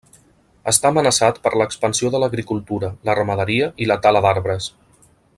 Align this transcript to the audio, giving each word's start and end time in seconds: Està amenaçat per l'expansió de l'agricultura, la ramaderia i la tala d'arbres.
Està 0.69 0.91
amenaçat 0.93 1.35
per 1.43 1.51
l'expansió 1.61 2.09
de 2.15 2.21
l'agricultura, 2.23 2.89
la 3.09 3.15
ramaderia 3.19 3.67
i 3.85 3.89
la 3.93 3.99
tala 4.07 4.23
d'arbres. 4.27 4.71